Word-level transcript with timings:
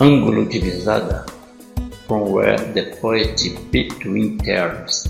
ângulo 0.00 0.44
de 0.44 0.58
visada 0.58 1.26
from 2.06 2.32
where 2.32 2.58
the 2.74 2.96
poet 3.00 3.40
between 3.70 4.38
terms 4.38 5.08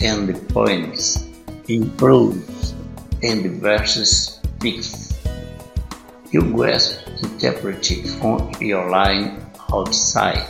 and 0.00 0.34
poems 0.48 1.26
in 1.68 1.90
prose 1.96 2.74
and 3.22 3.60
verses 3.60 4.40
speaks. 4.58 5.14
You 6.30 6.42
grasp 6.52 7.06
interpreting 7.22 8.04
from 8.18 8.50
your 8.60 8.90
line 8.90 9.40
outside. 9.72 10.46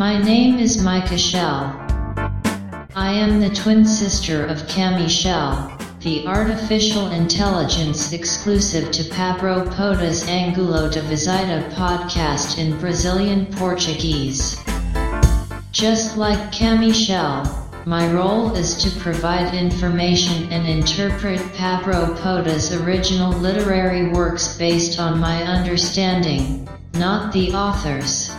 My 0.00 0.16
name 0.16 0.58
is 0.58 0.82
Micah 0.82 1.18
Shell. 1.18 1.76
I 2.96 3.12
am 3.12 3.38
the 3.38 3.50
twin 3.50 3.84
sister 3.84 4.46
of 4.46 4.62
Cami 4.62 5.10
Shell, 5.10 5.76
the 6.00 6.26
artificial 6.26 7.10
intelligence 7.10 8.14
exclusive 8.14 8.90
to 8.92 9.02
Pabro 9.02 9.62
Poeta's 9.74 10.26
Angulo 10.26 10.88
de 10.88 11.02
Visada 11.02 11.70
podcast 11.72 12.56
in 12.56 12.80
Brazilian 12.80 13.44
Portuguese. 13.44 14.56
Just 15.70 16.16
like 16.16 16.50
Cami 16.50 16.94
Shell, 16.94 17.44
my 17.84 18.10
role 18.10 18.56
is 18.56 18.82
to 18.82 19.00
provide 19.00 19.54
information 19.54 20.50
and 20.50 20.66
interpret 20.66 21.40
Pabro 21.52 22.16
Poeta's 22.20 22.72
original 22.72 23.32
literary 23.32 24.08
works 24.08 24.56
based 24.56 24.98
on 24.98 25.20
my 25.20 25.42
understanding, 25.42 26.66
not 26.94 27.34
the 27.34 27.52
author's. 27.52 28.30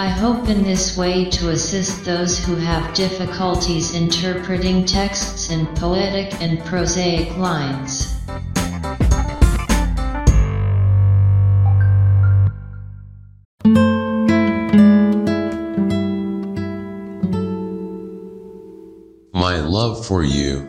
I 0.00 0.08
hope 0.08 0.48
in 0.48 0.62
this 0.62 0.96
way 0.96 1.26
to 1.26 1.50
assist 1.50 2.06
those 2.06 2.42
who 2.42 2.56
have 2.56 2.94
difficulties 2.94 3.94
interpreting 3.94 4.86
texts 4.86 5.50
in 5.50 5.66
poetic 5.76 6.40
and 6.40 6.58
prosaic 6.64 7.36
lines. 7.36 8.16
My 19.34 19.60
love 19.60 20.06
for 20.06 20.22
you. 20.22 20.66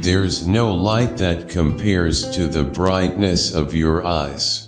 There's 0.00 0.48
no 0.48 0.74
light 0.74 1.18
that 1.18 1.48
compares 1.48 2.28
to 2.30 2.48
the 2.48 2.64
brightness 2.64 3.54
of 3.54 3.72
your 3.72 4.04
eyes. 4.04 4.67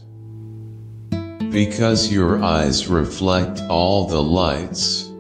Because 1.50 2.12
your 2.12 2.42
eyes 2.42 2.86
reflect 2.86 3.60
all 3.68 4.06
the 4.06 4.22
lights. 4.22 5.10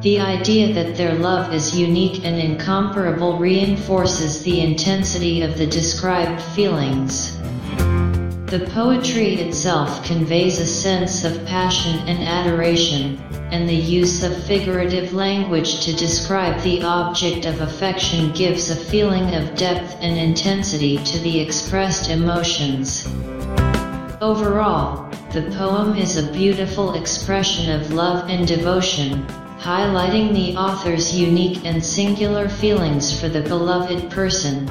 The 0.02 0.18
idea 0.18 0.74
that 0.74 0.96
their 0.96 1.14
love 1.14 1.54
is 1.54 1.78
unique 1.78 2.24
and 2.24 2.36
incomparable 2.36 3.38
reinforces 3.38 4.42
the 4.42 4.60
intensity 4.60 5.42
of 5.42 5.58
the 5.58 5.68
described 5.68 6.42
feelings. 6.42 7.38
The 8.50 8.68
poetry 8.74 9.34
itself 9.34 10.04
conveys 10.04 10.58
a 10.58 10.66
sense 10.66 11.22
of 11.22 11.46
passion 11.46 12.00
and 12.08 12.18
adoration, 12.18 13.16
and 13.52 13.68
the 13.68 13.76
use 13.76 14.24
of 14.24 14.42
figurative 14.42 15.12
language 15.12 15.84
to 15.84 15.92
describe 15.92 16.60
the 16.62 16.82
object 16.82 17.46
of 17.46 17.60
affection 17.60 18.32
gives 18.32 18.68
a 18.68 18.74
feeling 18.74 19.36
of 19.36 19.54
depth 19.54 19.96
and 20.00 20.18
intensity 20.18 20.96
to 20.96 21.20
the 21.20 21.38
expressed 21.38 22.10
emotions. 22.10 23.06
Overall, 24.20 25.08
the 25.32 25.48
poem 25.56 25.94
is 25.96 26.16
a 26.16 26.32
beautiful 26.32 26.94
expression 26.94 27.70
of 27.70 27.92
love 27.92 28.28
and 28.28 28.48
devotion, 28.48 29.24
highlighting 29.60 30.32
the 30.32 30.56
author's 30.56 31.16
unique 31.16 31.64
and 31.64 31.84
singular 31.84 32.48
feelings 32.48 33.16
for 33.20 33.28
the 33.28 33.42
beloved 33.42 34.10
person. 34.10 34.68